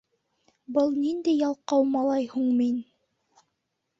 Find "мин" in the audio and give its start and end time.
2.63-2.83